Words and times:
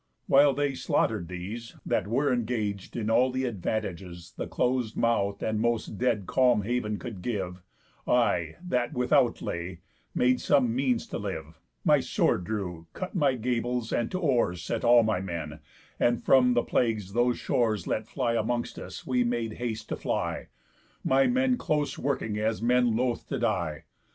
While 0.25 0.55
they 0.55 0.73
slaughter'd 0.73 1.27
these, 1.27 1.75
That 1.85 2.07
were 2.07 2.33
engag'd 2.33 2.95
in 2.95 3.11
all 3.11 3.31
th' 3.31 3.43
advantages 3.45 4.33
The 4.35 4.47
close 4.47 4.95
mouth'd 4.95 5.43
and 5.43 5.59
most 5.61 5.99
dead 5.99 6.25
calm 6.25 6.63
haven 6.63 6.97
could 6.97 7.21
give, 7.21 7.61
I, 8.07 8.55
that 8.63 8.93
without 8.95 9.43
lay, 9.43 9.81
made 10.15 10.41
some 10.41 10.75
means 10.75 11.05
to 11.09 11.19
live, 11.19 11.59
My 11.85 11.99
sword 11.99 12.45
drew, 12.45 12.87
cut 12.93 13.13
my 13.13 13.35
gables, 13.35 13.93
and 13.93 14.09
to 14.09 14.19
oars 14.19 14.63
Set 14.63 14.83
all 14.83 15.03
my 15.03 15.19
men; 15.21 15.59
and, 15.99 16.23
from 16.23 16.55
the 16.55 16.63
plagues 16.63 17.13
those 17.13 17.37
shores 17.37 17.85
Let 17.85 18.07
fly 18.07 18.33
amongst 18.33 18.79
us, 18.79 19.05
we 19.05 19.23
made 19.23 19.53
haste 19.61 19.87
to 19.89 19.95
fly, 19.95 20.47
My 21.03 21.27
men 21.27 21.59
close 21.59 21.99
working 21.99 22.39
as 22.39 22.59
men 22.59 22.95
loth 22.95 23.27
to 23.27 23.37
die. 23.37 23.83